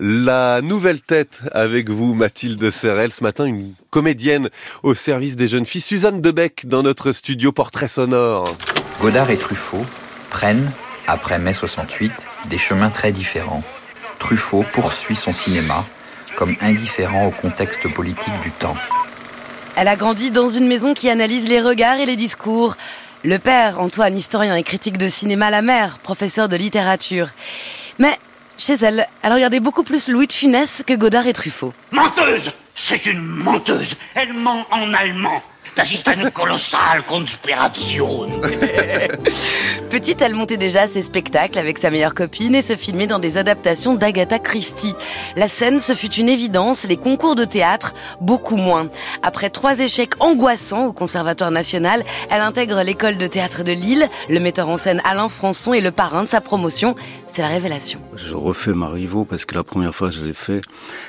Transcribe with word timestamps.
La 0.00 0.60
nouvelle 0.60 1.00
tête 1.00 1.42
avec 1.52 1.88
vous, 1.88 2.14
Mathilde 2.14 2.68
Serrel, 2.72 3.12
ce 3.12 3.22
matin, 3.22 3.44
une 3.44 3.74
comédienne 3.90 4.50
au 4.82 4.92
service 4.92 5.36
des 5.36 5.46
jeunes 5.46 5.66
filles, 5.66 5.82
Suzanne 5.82 6.20
Debec, 6.20 6.66
dans 6.66 6.82
notre 6.82 7.12
studio 7.12 7.52
Portrait 7.52 7.86
Sonore. 7.86 8.56
Godard 9.00 9.30
et 9.30 9.36
Truffaut 9.36 9.86
prennent, 10.30 10.68
après 11.06 11.38
mai 11.38 11.54
68, 11.54 12.10
des 12.50 12.58
chemins 12.58 12.90
très 12.90 13.12
différents. 13.12 13.62
Truffaut 14.18 14.64
poursuit 14.72 15.14
son 15.14 15.32
cinéma 15.32 15.84
comme 16.34 16.56
indifférent 16.60 17.28
au 17.28 17.30
contexte 17.30 17.86
politique 17.94 18.40
du 18.42 18.50
temps. 18.50 18.76
Elle 19.76 19.86
a 19.86 19.94
grandi 19.94 20.32
dans 20.32 20.48
une 20.48 20.66
maison 20.66 20.94
qui 20.94 21.08
analyse 21.08 21.46
les 21.46 21.60
regards 21.60 22.00
et 22.00 22.06
les 22.06 22.16
discours. 22.16 22.74
Le 23.22 23.38
père, 23.38 23.80
Antoine, 23.80 24.18
historien 24.18 24.56
et 24.56 24.64
critique 24.64 24.98
de 24.98 25.06
cinéma, 25.06 25.50
la 25.50 25.62
mère, 25.62 25.98
professeur 25.98 26.48
de 26.48 26.56
littérature. 26.56 27.28
Mais 28.00 28.18
chez 28.56 28.74
elle, 28.74 29.06
elle 29.22 29.32
regardait 29.32 29.60
beaucoup 29.60 29.82
plus 29.82 30.08
Louis 30.08 30.26
de 30.26 30.32
Funès 30.32 30.82
que 30.86 30.94
Godard 30.94 31.26
et 31.26 31.32
Truffaut. 31.32 31.72
Menteuse! 31.90 32.52
C'est 32.74 33.06
une 33.06 33.20
menteuse! 33.20 33.94
Elle 34.14 34.32
ment 34.32 34.66
en 34.70 34.92
allemand 34.94 35.42
Das 35.76 35.90
ist 35.90 36.06
eine 36.06 36.30
colossale 36.30 37.02
conspiration. 37.02 38.40
Petite, 39.90 40.22
elle 40.22 40.34
montait 40.34 40.56
déjà 40.56 40.86
ses 40.86 41.02
spectacles 41.02 41.58
avec 41.58 41.78
sa 41.78 41.90
meilleure 41.90 42.14
copine 42.14 42.54
et 42.54 42.62
se 42.62 42.76
filmait 42.76 43.08
dans 43.08 43.18
des 43.18 43.38
adaptations 43.38 43.94
d'Agatha 43.94 44.38
Christie. 44.38 44.94
La 45.34 45.48
scène, 45.48 45.80
ce 45.80 45.94
fut 45.94 46.12
une 46.14 46.28
évidence, 46.28 46.84
les 46.84 46.96
concours 46.96 47.34
de 47.34 47.44
théâtre, 47.44 47.94
beaucoup 48.20 48.56
moins. 48.56 48.88
Après 49.22 49.50
trois 49.50 49.80
échecs 49.80 50.14
angoissants 50.20 50.86
au 50.86 50.92
Conservatoire 50.92 51.50
national, 51.50 52.04
elle 52.30 52.42
intègre 52.42 52.82
l'école 52.82 53.18
de 53.18 53.26
théâtre 53.26 53.64
de 53.64 53.72
Lille. 53.72 54.08
Le 54.28 54.38
metteur 54.38 54.68
en 54.68 54.76
scène 54.76 55.02
Alain 55.04 55.28
Françon 55.28 55.74
est 55.74 55.80
le 55.80 55.90
parrain 55.90 56.22
de 56.22 56.28
sa 56.28 56.40
promotion. 56.40 56.94
C'est 57.26 57.42
la 57.42 57.48
révélation. 57.48 57.98
Je 58.14 58.34
refais 58.34 58.74
Marivaux 58.74 59.24
parce 59.24 59.44
que 59.44 59.56
la 59.56 59.64
première 59.64 59.92
fois 59.92 60.10
que 60.10 60.14
je 60.14 60.24
l'ai 60.24 60.34
fait, 60.34 60.60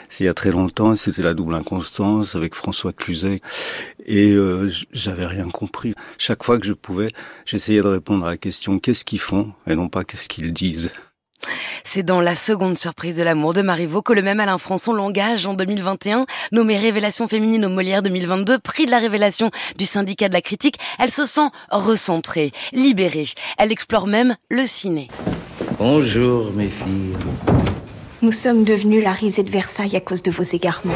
c'est 0.09 0.23
il 0.23 0.27
y 0.27 0.29
a 0.29 0.33
très 0.33 0.51
longtemps, 0.51 0.95
c'était 0.95 1.23
la 1.23 1.33
double 1.33 1.55
inconstance 1.55 2.35
avec 2.35 2.55
François 2.55 2.93
Cluzet. 2.93 3.41
Et 4.05 4.31
euh, 4.31 4.71
j'avais 4.91 5.25
rien 5.25 5.49
compris. 5.49 5.93
Chaque 6.17 6.43
fois 6.43 6.59
que 6.59 6.65
je 6.65 6.73
pouvais, 6.73 7.11
j'essayais 7.45 7.81
de 7.81 7.87
répondre 7.87 8.25
à 8.25 8.29
la 8.29 8.37
question 8.37 8.79
qu'est-ce 8.79 9.05
qu'ils 9.05 9.19
font 9.19 9.53
et 9.67 9.75
non 9.75 9.89
pas 9.89 10.03
qu'est-ce 10.03 10.29
qu'ils 10.29 10.53
disent. 10.53 10.93
C'est 11.83 12.03
dans 12.03 12.21
La 12.21 12.35
seconde 12.35 12.77
surprise 12.77 13.17
de 13.17 13.23
l'amour 13.23 13.53
de 13.53 13.61
Marivaux 13.61 14.01
que 14.01 14.13
le 14.13 14.21
même 14.21 14.39
Alain 14.39 14.57
Françon 14.57 14.93
l'engage 14.93 15.45
en 15.45 15.53
2021, 15.53 16.25
nommé 16.51 16.77
Révélation 16.77 17.27
féminine 17.27 17.65
au 17.65 17.69
Molière 17.69 18.01
2022, 18.01 18.59
prix 18.59 18.85
de 18.85 18.91
la 18.91 18.99
révélation 18.99 19.51
du 19.77 19.85
syndicat 19.85 20.27
de 20.27 20.33
la 20.33 20.41
critique. 20.41 20.77
Elle 20.99 21.11
se 21.11 21.25
sent 21.25 21.49
recentrée, 21.69 22.51
libérée. 22.73 23.27
Elle 23.57 23.71
explore 23.71 24.07
même 24.07 24.35
le 24.49 24.65
ciné. 24.65 25.09
Bonjour 25.77 26.51
mes 26.53 26.69
filles. 26.69 27.15
Nous 28.21 28.31
sommes 28.31 28.63
devenus 28.63 29.03
la 29.03 29.11
risée 29.11 29.43
de 29.43 29.51
Versailles 29.51 29.97
à 29.97 29.99
cause 29.99 30.23
de 30.23 30.31
vos 30.31 30.43
égarements. 30.43 30.93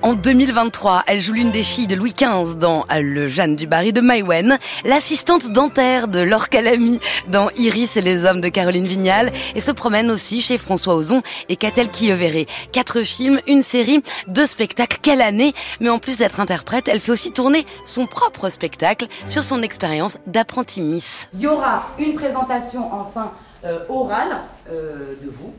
En 0.00 0.14
2023, 0.14 1.04
elle 1.06 1.20
joue 1.20 1.34
l'une 1.34 1.50
des 1.50 1.62
filles 1.62 1.86
de 1.86 1.94
Louis 1.94 2.14
XV 2.14 2.56
dans 2.56 2.86
Le 2.90 3.28
Jeanne 3.28 3.56
du 3.56 3.66
Barry 3.66 3.92
de 3.92 4.00
Maïwen, 4.00 4.58
l'assistante 4.84 5.52
dentaire 5.52 6.08
de 6.08 6.20
Laure 6.20 6.48
Calamy 6.48 6.98
dans 7.28 7.50
Iris 7.56 7.98
et 7.98 8.00
les 8.00 8.24
hommes 8.24 8.40
de 8.40 8.48
Caroline 8.48 8.86
Vignal, 8.86 9.32
et 9.54 9.60
se 9.60 9.70
promène 9.70 10.10
aussi 10.10 10.40
chez 10.40 10.56
François 10.56 10.94
Ozon 10.94 11.22
et 11.50 11.56
Catel 11.56 11.88
Quilleveré. 11.88 12.48
Quatre 12.72 13.02
films, 13.02 13.40
une 13.46 13.62
série, 13.62 14.02
deux 14.28 14.46
spectacles, 14.46 14.98
quelle 15.02 15.22
année 15.22 15.52
Mais 15.78 15.90
en 15.90 15.98
plus 15.98 16.16
d'être 16.16 16.40
interprète, 16.40 16.88
elle 16.88 17.00
fait 17.00 17.12
aussi 17.12 17.32
tourner 17.32 17.66
son 17.84 18.06
propre 18.06 18.48
spectacle 18.48 19.06
sur 19.28 19.44
son 19.44 19.62
expérience 19.62 20.18
d'apprenti 20.26 20.80
Miss. 20.80 21.28
Il 21.34 21.42
y 21.42 21.46
aura 21.46 21.86
une 21.98 22.14
présentation 22.14 22.92
enfin 22.92 23.30
euh, 23.64 23.84
orale 23.88 24.40
euh, 24.72 25.14
de 25.22 25.30
vous 25.30 25.52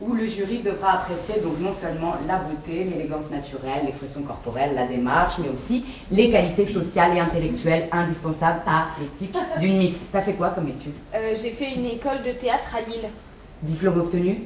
où 0.00 0.14
le 0.14 0.26
jury 0.26 0.58
devra 0.60 0.92
apprécier 1.00 1.40
donc 1.40 1.58
non 1.60 1.72
seulement 1.72 2.14
la 2.26 2.36
beauté, 2.36 2.84
l'élégance 2.84 3.28
naturelle, 3.30 3.84
l'expression 3.86 4.22
corporelle, 4.22 4.72
la 4.74 4.86
démarche, 4.86 5.34
mais 5.38 5.48
aussi 5.48 5.84
les 6.12 6.30
qualités 6.30 6.66
sociales 6.66 7.16
et 7.16 7.20
intellectuelles 7.20 7.88
indispensables 7.90 8.60
à 8.66 8.86
l'éthique 9.00 9.34
d'une 9.58 9.78
Miss. 9.78 9.96
T'as 10.12 10.22
fait 10.22 10.34
quoi 10.34 10.50
comme 10.50 10.68
étude? 10.68 10.92
Euh, 11.14 11.34
J'ai 11.40 11.50
fait 11.50 11.74
une 11.74 11.86
école 11.86 12.22
de 12.24 12.30
théâtre 12.32 12.76
à 12.76 12.88
Lille. 12.88 13.08
Diplôme 13.62 13.98
obtenu? 13.98 14.42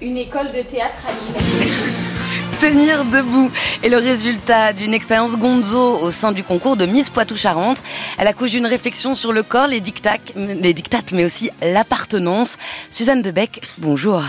Une 0.00 0.16
école 0.16 0.52
de 0.52 0.62
théâtre 0.62 1.06
à 1.08 1.12
Lille. 1.12 1.82
Tenir 2.60 3.04
debout 3.06 3.50
est 3.82 3.88
le 3.88 3.96
résultat 3.96 4.72
d'une 4.72 4.94
expérience 4.94 5.36
gonzo 5.36 5.98
au 5.98 6.10
sein 6.12 6.30
du 6.30 6.44
concours 6.44 6.76
de 6.76 6.86
Miss 6.86 7.10
Poitou-Charentes. 7.10 7.82
Elle 8.18 8.28
accouche 8.28 8.52
d'une 8.52 8.66
réflexion 8.66 9.16
sur 9.16 9.32
le 9.32 9.42
corps, 9.42 9.66
les 9.66 9.80
dictates, 9.80 10.32
les 10.36 10.72
dictates 10.72 11.10
mais 11.10 11.24
aussi 11.24 11.50
l'appartenance. 11.60 12.58
Suzanne 12.90 13.22
Debec, 13.22 13.62
bonjour. 13.78 14.22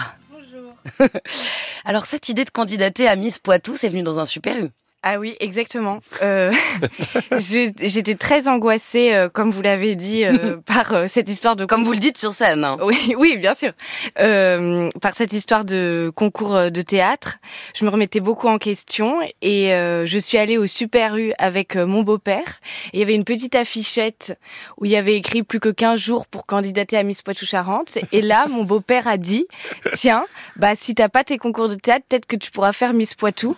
Alors 1.85 2.05
cette 2.05 2.29
idée 2.29 2.45
de 2.45 2.49
candidater 2.49 3.07
à 3.07 3.15
Miss 3.15 3.39
Poitou, 3.39 3.75
c'est 3.75 3.89
venu 3.89 4.03
dans 4.03 4.19
un 4.19 4.25
super 4.25 4.57
U. 4.57 4.69
Ah 5.05 5.19
oui, 5.19 5.35
exactement. 5.41 5.99
Euh, 6.21 6.53
J'étais 7.37 8.15
très 8.15 8.47
angoissée, 8.47 9.13
euh, 9.13 9.27
comme 9.27 9.51
vous 9.51 9.61
l'avez 9.61 9.95
dit, 9.95 10.23
euh, 10.23 10.55
par 10.65 10.93
euh, 10.93 11.05
cette 11.09 11.27
histoire 11.27 11.57
de... 11.57 11.65
Comme 11.65 11.83
vous 11.83 11.91
le 11.91 11.97
dites 11.99 12.17
sur 12.17 12.31
scène. 12.31 12.63
Hein. 12.63 12.77
Oui, 12.81 13.13
oui, 13.17 13.35
bien 13.37 13.53
sûr. 13.53 13.73
Euh, 14.19 14.89
par 15.01 15.13
cette 15.13 15.33
histoire 15.33 15.65
de 15.65 16.09
concours 16.15 16.71
de 16.71 16.81
théâtre, 16.81 17.39
je 17.75 17.83
me 17.83 17.89
remettais 17.89 18.21
beaucoup 18.21 18.47
en 18.47 18.57
question 18.57 19.19
et 19.41 19.71
je 20.05 20.17
suis 20.17 20.37
allée 20.37 20.57
au 20.57 20.67
Super 20.67 21.17
U 21.17 21.33
avec 21.37 21.75
mon 21.75 22.03
beau-père. 22.03 22.61
Il 22.93 22.99
y 22.99 23.03
avait 23.03 23.15
une 23.15 23.25
petite 23.25 23.55
affichette 23.55 24.39
où 24.77 24.85
il 24.85 24.91
y 24.91 24.95
avait 24.95 25.15
écrit 25.15 25.43
plus 25.43 25.59
que 25.59 25.69
15 25.69 25.99
jours 25.99 26.27
pour 26.27 26.45
candidater 26.45 26.95
à 26.97 27.03
Miss 27.03 27.21
Poitou-Charentes. 27.21 27.97
Et 28.13 28.21
là, 28.21 28.47
mon 28.49 28.63
beau-père 28.63 29.07
a 29.07 29.17
dit, 29.17 29.47
tiens, 29.95 30.23
bah 30.55 30.75
si 30.75 30.95
t'as 30.95 31.09
pas 31.09 31.25
tes 31.25 31.37
concours 31.37 31.67
de 31.67 31.75
théâtre, 31.75 32.05
peut-être 32.07 32.25
que 32.25 32.37
tu 32.37 32.51
pourras 32.51 32.71
faire 32.71 32.93
Miss 32.93 33.15
Poitou. 33.15 33.57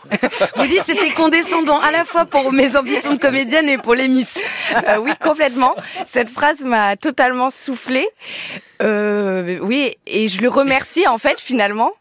vous 0.56 0.68
dites 0.68 0.84
c'était 0.84 1.12
descendant 1.36 1.80
à 1.80 1.92
la 1.92 2.06
fois 2.06 2.24
pour 2.26 2.54
mes 2.54 2.78
ambitions 2.78 3.14
de 3.14 3.20
comédienne 3.20 3.68
et 3.68 3.78
pour 3.78 3.94
les 3.94 4.08
Miss. 4.08 4.40
Euh, 4.88 4.98
oui, 4.98 5.12
complètement. 5.22 5.76
Cette 6.06 6.30
phrase 6.30 6.64
m'a 6.64 6.96
totalement 6.96 7.50
soufflé. 7.50 8.08
Euh, 8.82 9.60
oui, 9.62 9.98
et 10.08 10.30
je 10.30 10.42
le 10.42 10.48
remercie 10.48 11.06
en 11.08 11.18
fait 11.18 11.42
finalement 11.42 11.92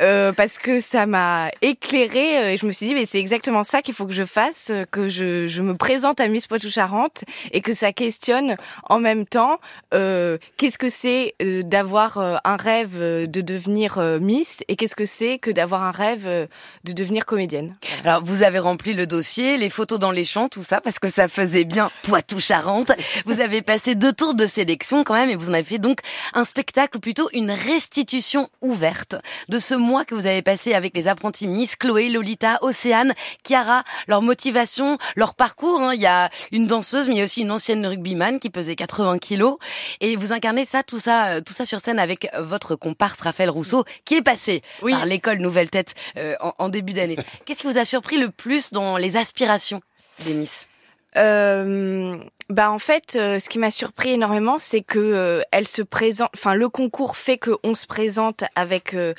euh, 0.00 0.32
parce 0.32 0.58
que 0.58 0.80
ça 0.80 1.06
m'a 1.06 1.50
éclairé 1.62 2.38
euh, 2.38 2.50
et 2.52 2.56
je 2.56 2.66
me 2.66 2.72
suis 2.72 2.86
dit 2.86 2.94
mais 2.94 3.06
c'est 3.06 3.18
exactement 3.18 3.64
ça 3.64 3.82
qu'il 3.82 3.94
faut 3.94 4.06
que 4.06 4.12
je 4.12 4.24
fasse, 4.24 4.70
euh, 4.70 4.84
que 4.90 5.08
je, 5.08 5.46
je 5.46 5.62
me 5.62 5.76
présente 5.76 6.20
à 6.20 6.28
Miss 6.28 6.46
Poitou-Charentes 6.46 7.24
et 7.52 7.60
que 7.60 7.72
ça 7.72 7.92
questionne 7.92 8.56
en 8.88 8.98
même 8.98 9.26
temps 9.26 9.58
euh, 9.92 10.38
qu'est-ce 10.56 10.78
que 10.78 10.88
c'est 10.88 11.34
d'avoir 11.40 12.18
un 12.18 12.56
rêve 12.56 12.98
de 12.98 13.40
devenir 13.40 13.98
Miss 14.20 14.62
et 14.68 14.76
qu'est-ce 14.76 14.96
que 14.96 15.06
c'est 15.06 15.38
que 15.38 15.50
d'avoir 15.50 15.82
un 15.82 15.90
rêve 15.90 16.48
de 16.84 16.92
devenir 16.92 17.26
comédienne. 17.26 17.76
Alors 18.04 18.24
vous 18.24 18.42
avez 18.42 18.58
rempli 18.58 18.94
le 18.94 19.06
dossier, 19.06 19.56
les 19.56 19.70
photos 19.70 19.98
dans 19.98 20.10
les 20.10 20.24
champs, 20.24 20.48
tout 20.48 20.62
ça 20.62 20.80
parce 20.80 20.98
que 20.98 21.08
ça 21.08 21.28
faisait 21.28 21.64
bien 21.64 21.90
Poitou-Charentes. 22.02 22.92
Vous 23.26 23.40
avez 23.40 23.62
passé 23.62 23.94
deux 23.94 24.12
tours 24.12 24.34
de 24.34 24.46
sélection 24.46 25.04
quand 25.04 25.14
même 25.14 25.30
et 25.30 25.36
vous 25.36 25.50
en 25.50 25.54
avez 25.54 25.62
fait 25.62 25.78
donc 25.78 26.00
un 26.32 26.44
spectacle, 26.44 26.98
plutôt 26.98 27.28
une 27.32 27.50
restitution 27.50 28.48
ouverte 28.60 29.16
ce 29.58 29.74
mois 29.74 30.04
que 30.04 30.14
vous 30.14 30.26
avez 30.26 30.42
passé 30.42 30.74
avec 30.74 30.96
les 30.96 31.08
apprentis 31.08 31.46
Miss, 31.46 31.76
Chloé, 31.76 32.08
Lolita, 32.08 32.58
Océane, 32.62 33.14
Chiara, 33.46 33.84
leur 34.06 34.22
motivation, 34.22 34.98
leur 35.16 35.34
parcours. 35.34 35.80
Hein. 35.80 35.94
Il 35.94 36.00
y 36.00 36.06
a 36.06 36.30
une 36.52 36.66
danseuse, 36.66 37.08
mais 37.08 37.14
il 37.14 37.18
y 37.18 37.20
a 37.20 37.24
aussi 37.24 37.42
une 37.42 37.50
ancienne 37.50 37.86
rugbyman 37.86 38.38
qui 38.38 38.50
pesait 38.50 38.76
80 38.76 39.18
kilos. 39.18 39.56
Et 40.00 40.16
vous 40.16 40.32
incarnez 40.32 40.64
ça, 40.64 40.82
tout 40.82 40.98
ça, 40.98 41.36
euh, 41.36 41.40
tout 41.40 41.52
ça 41.52 41.66
sur 41.66 41.80
scène 41.80 41.98
avec 41.98 42.28
votre 42.38 42.76
comparse 42.76 43.20
Raphaël 43.20 43.50
Rousseau, 43.50 43.84
qui 44.04 44.14
est 44.14 44.22
passé 44.22 44.62
par 44.80 45.06
l'école 45.06 45.38
Nouvelle 45.38 45.70
Tête 45.70 45.94
euh, 46.16 46.34
en, 46.40 46.52
en 46.58 46.68
début 46.68 46.92
d'année. 46.92 47.16
Qu'est-ce 47.44 47.62
qui 47.62 47.66
vous 47.66 47.78
a 47.78 47.84
surpris 47.84 48.18
le 48.18 48.30
plus 48.30 48.72
dans 48.72 48.96
les 48.96 49.16
aspirations 49.16 49.80
des 50.24 50.34
Miss? 50.34 50.68
Euh, 51.16 52.16
bah 52.50 52.70
en 52.70 52.78
fait, 52.78 53.16
euh, 53.16 53.38
ce 53.38 53.48
qui 53.48 53.58
m'a 53.58 53.70
surpris 53.70 54.10
énormément, 54.10 54.58
c'est 54.58 54.82
que 54.82 54.98
euh, 54.98 55.40
elle 55.50 55.66
se 55.66 55.80
présente. 55.80 56.28
Enfin, 56.34 56.54
le 56.54 56.68
concours 56.68 57.16
fait 57.16 57.38
que 57.38 57.52
on 57.64 57.74
se 57.74 57.86
présente 57.86 58.44
avec 58.54 58.94
euh, 58.94 59.14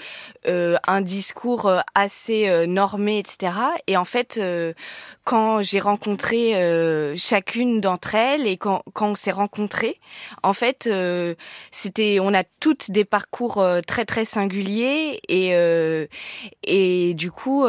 un 0.88 1.02
discours 1.02 1.72
assez 1.96 2.68
normé, 2.68 3.18
etc. 3.18 3.54
Et 3.88 3.98
en 3.98 4.06
fait, 4.06 4.40
quand 5.24 5.64
j'ai 5.64 5.80
rencontré 5.80 6.54
chacune 7.18 7.82
d'entre 7.82 8.14
elles 8.14 8.46
et 8.46 8.58
quand, 8.58 8.84
quand 8.94 9.10
on 9.10 9.16
s'est 9.16 9.32
rencontrés, 9.32 10.00
en 10.44 10.54
fait, 10.54 10.88
c'était, 11.72 12.20
on 12.22 12.34
a 12.34 12.44
toutes 12.60 12.92
des 12.92 13.06
parcours 13.06 13.66
très 13.88 14.06
très 14.06 14.26
singuliers 14.26 15.20
et 15.28 15.56
et 16.64 17.14
du 17.16 17.32
coup, 17.32 17.66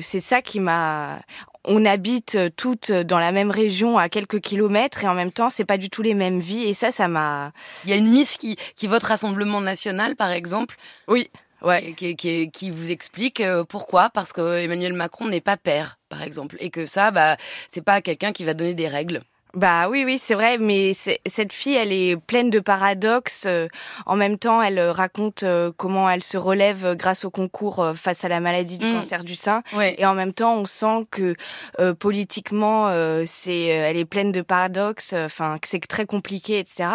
c'est 0.00 0.20
ça 0.20 0.42
qui 0.42 0.58
m'a 0.58 1.20
on 1.66 1.84
habite 1.84 2.38
toutes 2.56 2.92
dans 2.92 3.18
la 3.18 3.32
même 3.32 3.50
région 3.50 3.98
à 3.98 4.08
quelques 4.08 4.40
kilomètres 4.40 5.04
et 5.04 5.08
en 5.08 5.14
même 5.14 5.32
temps 5.32 5.50
c'est 5.50 5.64
pas 5.64 5.78
du 5.78 5.90
tout 5.90 6.02
les 6.02 6.14
mêmes 6.14 6.40
vies. 6.40 6.64
Et 6.64 6.74
ça 6.74 6.90
ça 6.92 7.08
m'a 7.08 7.52
il 7.84 7.90
y 7.90 7.92
a 7.92 7.96
une 7.96 8.10
miss 8.10 8.36
qui 8.36 8.56
qui 8.74 8.86
vote 8.86 9.02
Rassemblement 9.02 9.60
national 9.60 10.16
par 10.16 10.30
exemple. 10.30 10.76
Oui 11.08 11.30
ouais. 11.62 11.92
Qui, 11.94 12.16
qui, 12.16 12.50
qui 12.50 12.70
vous 12.70 12.90
explique 12.90 13.40
euh, 13.40 13.64
pourquoi. 13.64 14.10
Parce 14.10 14.32
que 14.32 14.58
Emmanuel 14.58 14.92
Macron 14.92 15.26
n'est 15.26 15.40
pas 15.40 15.56
père 15.56 15.98
par 16.08 16.22
exemple. 16.22 16.56
Et 16.60 16.70
que 16.70 16.86
ça 16.86 17.10
bah 17.10 17.36
c'est 17.72 17.82
pas 17.82 18.00
quelqu'un 18.00 18.32
qui 18.32 18.44
va 18.44 18.54
donner 18.54 18.74
des 18.74 18.88
règles 18.88 19.20
Bah 19.56 19.88
oui, 19.88 20.04
oui, 20.04 20.18
c'est 20.20 20.34
vrai, 20.34 20.58
mais 20.58 20.92
cette 20.92 21.50
fille, 21.50 21.76
elle 21.76 21.90
est 21.90 22.14
pleine 22.18 22.50
de 22.50 22.60
paradoxes. 22.60 23.46
Euh, 23.46 23.68
en 24.04 24.14
même 24.14 24.36
temps, 24.36 24.60
elle 24.60 24.78
euh, 24.78 24.92
raconte 24.92 25.44
euh, 25.44 25.72
comment 25.74 26.10
elle 26.10 26.22
se 26.22 26.36
relève 26.36 26.94
grâce 26.94 27.24
au 27.24 27.30
concours 27.30 27.92
face 27.94 28.22
à 28.22 28.28
la 28.28 28.40
maladie 28.40 28.76
du 28.76 28.86
mm. 28.86 28.92
cancer 28.92 29.24
du 29.24 29.34
sein. 29.34 29.62
Et 29.80 30.04
en 30.04 30.12
même 30.12 30.34
temps, 30.34 30.56
on 30.56 30.66
sent 30.66 31.04
que 31.10 31.34
politiquement, 31.98 32.92
c'est, 33.24 33.60
elle 33.60 33.96
est 33.96 34.04
pleine 34.04 34.30
de 34.30 34.42
paradoxes, 34.42 35.14
enfin, 35.14 35.56
que 35.60 35.68
c'est 35.68 35.80
très 35.80 36.04
compliqué, 36.04 36.58
etc. 36.58 36.90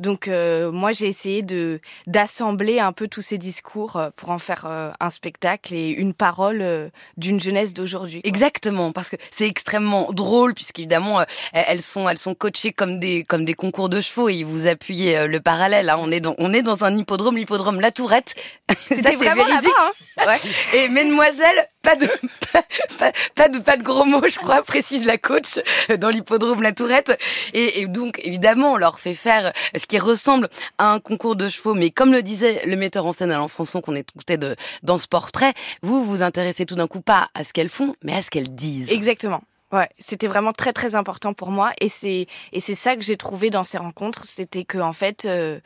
Donc, 0.00 0.28
moi, 0.28 0.92
j'ai 0.92 1.06
essayé 1.06 1.42
de 1.42 1.80
d'assembler 2.06 2.80
un 2.80 2.92
peu 2.92 3.06
tous 3.06 3.22
ces 3.22 3.38
discours 3.38 4.00
pour 4.16 4.30
en 4.30 4.38
faire 4.38 4.66
un 4.98 5.10
spectacle 5.10 5.74
et 5.74 5.90
une 5.90 6.14
parole 6.14 6.90
d'une 7.16 7.38
jeunesse 7.38 7.72
d'aujourd'hui. 7.72 8.20
Exactement, 8.24 8.90
parce 8.90 9.10
que 9.10 9.16
c'est 9.30 9.46
extrêmement 9.46 10.12
drôle, 10.12 10.54
puisqu'évidemment, 10.54 11.24
elles 11.52 11.82
sont 11.82 11.99
elles 12.08 12.18
sont 12.18 12.34
coachées 12.34 12.72
comme 12.72 12.98
des 12.98 13.24
comme 13.24 13.44
des 13.44 13.54
concours 13.54 13.88
de 13.88 14.00
chevaux 14.00 14.28
et 14.28 14.42
vous 14.44 14.66
appuyez 14.66 15.18
euh, 15.18 15.26
le 15.26 15.40
parallèle. 15.40 15.90
Hein. 15.90 15.96
On 15.98 16.10
est 16.10 16.20
dans 16.20 16.34
on 16.38 16.52
est 16.52 16.62
dans 16.62 16.84
un 16.84 16.96
hippodrome, 16.96 17.36
l'hippodrome 17.36 17.80
La 17.80 17.90
Tourette. 17.90 18.34
C'était 18.88 19.16
vraiment 19.16 19.44
véridique. 19.44 19.70
Hein. 19.78 20.26
ouais. 20.26 20.38
Et 20.78 20.88
mesdemoiselles, 20.88 21.68
pas 21.82 21.96
de 21.96 22.08
pas, 23.34 23.48
de 23.48 23.58
pas 23.58 23.76
de 23.76 23.82
gros 23.82 24.04
mots, 24.04 24.28
je 24.28 24.38
crois, 24.38 24.62
précise 24.62 25.04
la 25.04 25.18
coach 25.18 25.58
euh, 25.90 25.96
dans 25.96 26.08
l'hippodrome 26.08 26.62
La 26.62 26.72
Tourette. 26.72 27.18
Et, 27.52 27.80
et, 27.80 27.86
donc 27.86 28.20
évidemment, 28.22 28.72
on 28.72 28.76
leur 28.76 29.00
fait 29.00 29.14
faire 29.14 29.52
ce 29.76 29.86
qui 29.86 29.98
ressemble 29.98 30.48
à 30.78 30.92
un 30.92 31.00
concours 31.00 31.36
de 31.36 31.48
chevaux, 31.48 31.74
mais 31.74 31.90
comme 31.90 32.12
le 32.12 32.22
disait 32.22 32.62
le 32.66 32.76
metteur 32.76 33.06
en 33.06 33.12
scène 33.12 33.30
Alain 33.30 33.48
Françon 33.48 33.80
qu'on 33.80 33.94
écoutait 33.94 34.38
de 34.38 34.56
dans 34.82 34.98
ce 34.98 35.06
portrait, 35.06 35.52
vous 35.82 36.04
vous 36.04 36.22
intéressez 36.22 36.66
tout 36.66 36.76
d'un 36.76 36.86
coup 36.86 37.00
pas 37.00 37.28
à 37.34 37.44
ce 37.44 37.52
qu'elles 37.52 37.68
font, 37.68 37.94
mais 38.02 38.14
à 38.14 38.22
ce 38.22 38.30
qu'elles 38.30 38.54
disent. 38.54 38.90
Exactement. 38.90 39.42
Ouais, 39.72 39.88
c'était 40.00 40.26
vraiment 40.26 40.52
très 40.52 40.72
très 40.72 40.96
important 40.96 41.32
pour 41.32 41.50
moi 41.50 41.72
et 41.80 41.88
c'est 41.88 42.26
et 42.52 42.58
c'est 42.58 42.74
ça 42.74 42.96
que 42.96 43.02
j'ai 43.02 43.16
trouvé 43.16 43.50
dans 43.50 43.62
ces 43.62 43.78
rencontres, 43.78 44.24
c'était 44.24 44.64
que 44.64 44.78
en 44.78 44.92
fait 44.92 45.26
euh, 45.26 45.60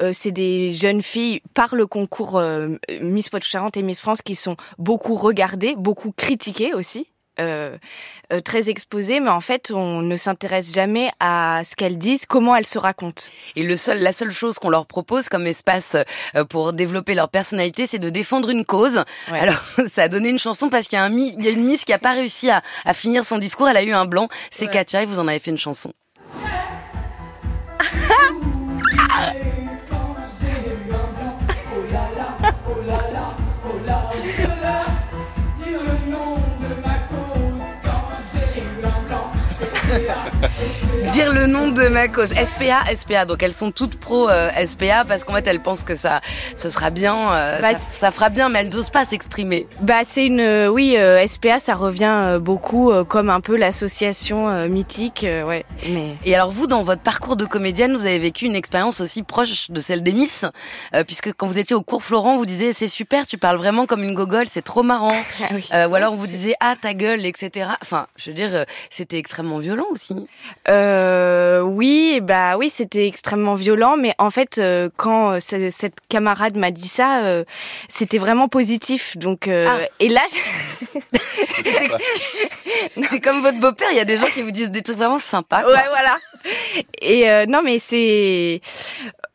euh, 0.00 0.12
c'est 0.14 0.32
des 0.32 0.72
jeunes 0.72 1.02
filles 1.02 1.42
par 1.52 1.74
le 1.74 1.86
concours 1.86 2.38
euh, 2.38 2.76
Miss 3.02 3.28
Poitou-Charentes 3.28 3.76
et 3.76 3.82
Miss 3.82 4.00
France 4.00 4.22
qui 4.22 4.34
sont 4.34 4.56
beaucoup 4.78 5.14
regardées, 5.14 5.74
beaucoup 5.76 6.10
critiquées 6.10 6.72
aussi 6.72 7.06
euh, 7.40 7.76
euh, 8.32 8.40
très 8.40 8.70
exposée, 8.70 9.18
mais 9.18 9.30
en 9.30 9.40
fait, 9.40 9.72
on 9.74 10.02
ne 10.02 10.16
s'intéresse 10.16 10.72
jamais 10.72 11.10
à 11.18 11.62
ce 11.64 11.74
qu'elles 11.74 11.98
disent, 11.98 12.26
comment 12.26 12.54
elles 12.54 12.66
se 12.66 12.78
racontent. 12.78 13.24
Et 13.56 13.64
le 13.64 13.76
seul, 13.76 13.98
la 13.98 14.12
seule 14.12 14.30
chose 14.30 14.58
qu'on 14.58 14.70
leur 14.70 14.86
propose 14.86 15.28
comme 15.28 15.46
espace 15.46 15.96
euh, 16.36 16.44
pour 16.44 16.72
développer 16.72 17.14
leur 17.14 17.28
personnalité, 17.28 17.86
c'est 17.86 17.98
de 17.98 18.10
défendre 18.10 18.50
une 18.50 18.64
cause. 18.64 19.04
Alors, 19.28 19.60
ça 19.86 20.04
a 20.04 20.08
donné 20.08 20.28
une 20.28 20.38
chanson 20.38 20.68
parce 20.68 20.86
qu'il 20.86 20.96
y 20.96 21.00
a, 21.00 21.04
un, 21.04 21.12
il 21.12 21.44
y 21.44 21.48
a 21.48 21.50
une 21.50 21.64
Miss 21.64 21.84
qui 21.84 21.92
a 21.92 21.98
pas 21.98 22.12
réussi 22.12 22.50
à, 22.50 22.62
à, 22.84 22.94
finir 22.94 23.24
son 23.24 23.38
discours, 23.38 23.68
elle 23.68 23.76
a 23.76 23.82
eu 23.82 23.92
un 23.92 24.06
blanc. 24.06 24.28
C'est 24.50 24.68
Katia 24.68 25.02
et 25.02 25.06
vous 25.06 25.18
en 25.18 25.26
avez 25.26 25.40
fait 25.40 25.50
une 25.50 25.58
chanson. 25.58 25.92
dire 41.08 41.32
le 41.32 41.46
nom 41.46 41.68
de 41.68 41.88
ma 41.88 42.08
cause. 42.08 42.30
SPA, 42.30 42.82
SPA. 42.94 43.24
Donc 43.24 43.42
elles 43.42 43.54
sont 43.54 43.70
toutes 43.70 43.96
pro 43.98 44.28
euh, 44.28 44.50
SPA 44.66 45.04
parce 45.04 45.24
qu'en 45.24 45.34
fait 45.34 45.46
elles 45.46 45.60
pensent 45.60 45.84
que 45.84 45.94
ça, 45.94 46.20
ce 46.56 46.70
sera 46.70 46.90
bien, 46.90 47.32
euh, 47.32 47.60
bah, 47.60 47.78
ça, 47.78 48.10
fera 48.10 48.30
bien, 48.30 48.48
mais 48.48 48.60
elles 48.60 48.74
n'osent 48.74 48.90
pas 48.90 49.04
s'exprimer. 49.04 49.66
Bah 49.80 50.00
c'est 50.06 50.26
une, 50.26 50.40
euh, 50.40 50.68
oui, 50.68 50.96
SPA, 51.26 51.60
ça 51.60 51.74
revient 51.74 52.38
beaucoup 52.40 52.92
comme 53.08 53.30
un 53.30 53.40
peu 53.40 53.56
l'association 53.56 54.68
mythique, 54.68 55.26
ouais. 55.26 55.64
Mais... 55.88 56.14
Et 56.24 56.34
alors 56.34 56.50
vous, 56.50 56.66
dans 56.66 56.82
votre 56.82 57.02
parcours 57.02 57.36
de 57.36 57.44
comédienne, 57.44 57.94
vous 57.94 58.06
avez 58.06 58.18
vécu 58.18 58.46
une 58.46 58.56
expérience 58.56 59.00
aussi 59.00 59.22
proche 59.22 59.70
de 59.70 59.80
celle 59.80 60.02
des 60.02 60.12
Miss, 60.12 60.44
puisque 61.06 61.32
quand 61.32 61.46
vous 61.46 61.58
étiez 61.58 61.76
au 61.76 61.82
cours 61.82 62.02
Florent, 62.02 62.36
vous 62.36 62.46
disiez 62.46 62.72
c'est 62.72 62.88
super, 62.88 63.26
tu 63.26 63.38
parles 63.38 63.56
vraiment 63.56 63.86
comme 63.86 64.02
une 64.02 64.14
gogole, 64.14 64.46
c'est 64.48 64.62
trop 64.62 64.82
marrant. 64.82 65.14
Ah 65.70 65.88
ou 65.88 65.94
alors 65.94 66.14
vous 66.14 66.26
disiez 66.26 66.54
ah 66.60 66.74
ta 66.80 66.94
gueule, 66.94 67.24
etc. 67.26 67.70
Enfin, 67.82 68.06
je 68.16 68.30
veux 68.30 68.34
dire, 68.34 68.64
c'était 68.90 69.18
extrêmement 69.18 69.58
violent 69.58 69.86
aussi. 69.90 70.14
Euh, 70.68 70.93
oui, 71.64 72.20
bah 72.22 72.56
oui, 72.56 72.70
c'était 72.70 73.06
extrêmement 73.06 73.54
violent, 73.54 73.96
mais 73.96 74.14
en 74.18 74.30
fait, 74.30 74.58
euh, 74.58 74.88
quand 74.96 75.32
euh, 75.32 75.38
cette 75.40 75.96
camarade 76.08 76.56
m'a 76.56 76.70
dit 76.70 76.88
ça, 76.88 77.24
euh, 77.24 77.44
c'était 77.88 78.18
vraiment 78.18 78.48
positif. 78.48 79.16
Donc, 79.16 79.48
ah. 79.48 79.78
et 80.00 80.08
là, 80.08 80.22
c'est 83.10 83.20
comme 83.20 83.40
votre 83.40 83.58
beau-père. 83.58 83.88
Il 83.90 83.96
y 83.96 84.00
a 84.00 84.04
des 84.04 84.16
gens 84.16 84.28
qui 84.28 84.42
vous 84.42 84.50
disent 84.50 84.70
des 84.70 84.82
trucs 84.82 84.96
vraiment 84.96 85.18
sympas. 85.18 85.62
Quoi. 85.62 85.72
Ouais, 85.72 85.88
voilà. 85.88 86.18
Et 87.02 87.46
non, 87.46 87.62
mais 87.62 87.78
c'est, 87.78 88.60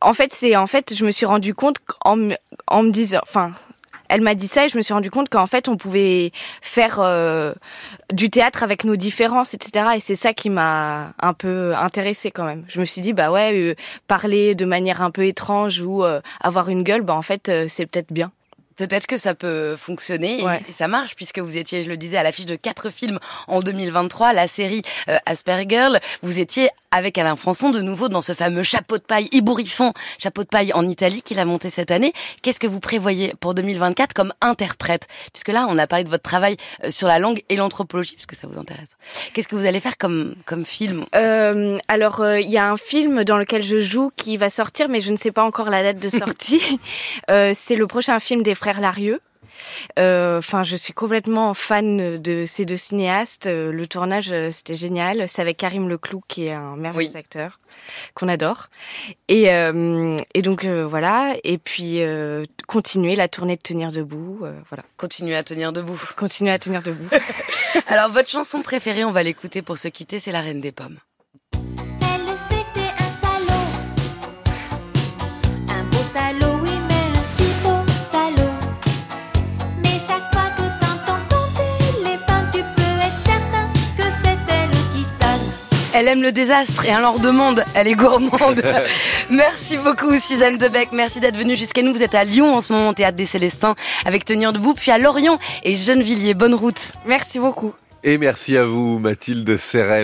en 0.00 0.14
fait, 0.14 0.32
c'est 0.32 0.56
en 0.56 0.66
fait, 0.66 0.94
je 0.94 1.04
me 1.04 1.10
suis 1.10 1.26
rendu 1.26 1.54
compte 1.54 1.76
en, 2.04 2.30
en 2.66 2.82
me 2.82 2.90
disant, 2.90 3.20
enfin 3.22 3.52
elle 4.10 4.20
m'a 4.20 4.34
dit 4.34 4.48
ça 4.48 4.64
et 4.64 4.68
je 4.68 4.76
me 4.76 4.82
suis 4.82 4.92
rendu 4.92 5.10
compte 5.10 5.28
qu'en 5.28 5.46
fait 5.46 5.68
on 5.68 5.76
pouvait 5.76 6.32
faire 6.60 6.98
euh, 7.00 7.54
du 8.12 8.28
théâtre 8.28 8.62
avec 8.62 8.84
nos 8.84 8.96
différences, 8.96 9.54
etc. 9.54 9.86
Et 9.96 10.00
c'est 10.00 10.16
ça 10.16 10.34
qui 10.34 10.50
m'a 10.50 11.12
un 11.20 11.32
peu 11.32 11.74
intéressée 11.76 12.30
quand 12.30 12.44
même. 12.44 12.64
Je 12.68 12.80
me 12.80 12.84
suis 12.84 13.00
dit 13.00 13.12
bah 13.12 13.30
ouais, 13.30 13.54
euh, 13.54 13.74
parler 14.08 14.54
de 14.54 14.64
manière 14.64 15.00
un 15.00 15.10
peu 15.10 15.26
étrange 15.26 15.80
ou 15.80 16.04
euh, 16.04 16.20
avoir 16.40 16.68
une 16.68 16.82
gueule, 16.82 17.02
bah 17.02 17.14
en 17.14 17.22
fait 17.22 17.50
c'est 17.68 17.86
peut-être 17.86 18.12
bien. 18.12 18.32
Peut-être 18.76 19.06
que 19.06 19.18
ça 19.18 19.34
peut 19.34 19.76
fonctionner 19.76 20.42
et, 20.66 20.72
ça 20.72 20.88
marche 20.88 21.14
puisque 21.14 21.38
vous 21.38 21.58
étiez, 21.58 21.82
je 21.82 21.90
le 21.90 21.98
disais, 21.98 22.16
à 22.16 22.22
l'affiche 22.22 22.46
de 22.46 22.56
quatre 22.56 22.88
films 22.88 23.18
en 23.46 23.60
2023, 23.60 24.32
la 24.32 24.48
série 24.48 24.82
Asperger. 25.26 25.98
Vous 26.22 26.40
étiez 26.40 26.70
avec 26.90 27.18
Alain 27.18 27.36
Françon 27.36 27.70
de 27.70 27.80
nouveau 27.80 28.08
dans 28.08 28.20
ce 28.20 28.34
fameux 28.34 28.62
chapeau 28.62 28.98
de 28.98 29.02
paille 29.02 29.28
ébouriffant, 29.32 29.92
chapeau 30.18 30.42
de 30.42 30.48
paille 30.48 30.72
en 30.72 30.88
Italie 30.88 31.22
qu'il 31.22 31.38
a 31.38 31.44
monté 31.44 31.70
cette 31.70 31.90
année. 31.90 32.12
Qu'est-ce 32.42 32.60
que 32.60 32.66
vous 32.66 32.80
prévoyez 32.80 33.34
pour 33.40 33.54
2024 33.54 34.12
comme 34.12 34.32
interprète? 34.40 35.06
Puisque 35.32 35.48
là, 35.48 35.66
on 35.68 35.78
a 35.78 35.86
parlé 35.86 36.04
de 36.04 36.10
votre 36.10 36.22
travail 36.22 36.56
euh, 36.84 36.90
sur 36.90 37.08
la 37.08 37.18
langue 37.18 37.42
et 37.48 37.56
l'anthropologie, 37.56 38.14
puisque 38.14 38.34
ça 38.34 38.46
vous 38.46 38.58
intéresse. 38.58 38.96
Qu'est-ce 39.32 39.48
que 39.48 39.56
vous 39.56 39.66
allez 39.66 39.80
faire 39.80 39.96
comme, 39.98 40.34
comme 40.46 40.64
film? 40.64 41.06
Euh, 41.14 41.78
Alors, 41.88 42.20
euh, 42.20 42.40
il 42.40 42.50
y 42.50 42.58
a 42.58 42.70
un 42.70 42.76
film 42.76 43.24
dans 43.24 43.38
lequel 43.38 43.62
je 43.62 43.80
joue 43.80 44.10
qui 44.16 44.36
va 44.36 44.50
sortir, 44.50 44.88
mais 44.88 45.00
je 45.00 45.12
ne 45.12 45.16
sais 45.16 45.32
pas 45.32 45.44
encore 45.44 45.70
la 45.70 45.82
date 45.82 45.98
de 45.98 46.08
sortie. 46.08 46.80
euh, 47.30 47.52
C'est 47.54 47.76
le 47.76 47.86
prochain 47.86 48.18
film 48.20 48.42
des 48.42 48.54
frères 48.54 48.80
Larieux. 48.80 49.20
Euh, 49.98 50.38
enfin, 50.38 50.62
je 50.62 50.76
suis 50.76 50.92
complètement 50.92 51.54
fan 51.54 52.18
de 52.18 52.44
ces 52.46 52.64
deux 52.64 52.76
cinéastes. 52.76 53.46
Euh, 53.46 53.72
le 53.72 53.86
tournage, 53.86 54.30
euh, 54.32 54.50
c'était 54.50 54.74
génial. 54.76 55.28
C'est 55.28 55.42
avec 55.42 55.56
Karim 55.56 55.88
Leclou, 55.88 56.22
qui 56.28 56.46
est 56.46 56.52
un 56.52 56.76
merveilleux 56.76 57.16
acteur 57.16 57.60
qu'on 58.14 58.28
adore. 58.28 58.68
Et, 59.28 59.44
et 59.44 60.42
donc 60.42 60.64
voilà. 60.64 61.34
Et 61.44 61.58
puis 61.58 62.00
continuer 62.66 63.14
la 63.16 63.28
tournée 63.28 63.56
de 63.56 63.62
Tenir 63.62 63.92
debout. 63.92 64.40
voilà. 64.68 64.84
Continuer 64.96 65.36
à 65.36 65.44
tenir 65.44 65.72
debout. 65.72 66.00
Continuer 66.16 66.50
à 66.50 66.58
tenir 66.58 66.82
debout. 66.82 67.08
Alors, 67.86 68.10
votre 68.10 68.28
chanson 68.28 68.62
préférée, 68.62 69.04
on 69.04 69.12
va 69.12 69.22
l'écouter 69.22 69.62
pour 69.62 69.78
se 69.78 69.88
quitter, 69.88 70.18
c'est 70.18 70.32
La 70.32 70.40
Reine 70.40 70.60
des 70.60 70.72
Pommes. 70.72 70.98
Elle 86.00 86.08
aime 86.08 86.22
le 86.22 86.32
désastre 86.32 86.86
et 86.86 86.92
un 86.92 87.02
leur 87.02 87.18
demande, 87.18 87.62
elle 87.74 87.86
est 87.86 87.94
gourmande. 87.94 88.62
Merci 89.30 89.76
beaucoup 89.76 90.18
Suzanne 90.18 90.56
Debec, 90.56 90.88
merci 90.92 91.20
d'être 91.20 91.36
venue 91.36 91.56
jusqu'à 91.56 91.82
nous. 91.82 91.92
Vous 91.92 92.02
êtes 92.02 92.14
à 92.14 92.24
Lyon 92.24 92.54
en 92.54 92.62
ce 92.62 92.72
moment 92.72 92.88
au 92.88 92.94
Théâtre 92.94 93.18
des 93.18 93.26
Célestins 93.26 93.74
avec 94.06 94.24
Tenir 94.24 94.54
debout, 94.54 94.72
puis 94.72 94.90
à 94.90 94.96
Lorient 94.96 95.38
et 95.62 95.74
Gennevilliers. 95.74 96.32
Bonne 96.32 96.54
route. 96.54 96.94
Merci 97.04 97.38
beaucoup. 97.38 97.74
Et 98.02 98.16
merci 98.16 98.56
à 98.56 98.64
vous 98.64 98.98
Mathilde 98.98 99.58
Serrel. 99.58 99.98